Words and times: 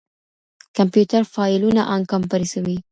کمپيوټر 0.77 1.21
فايلونه 1.33 1.81
اَنکمپرېسوي. 1.95 2.77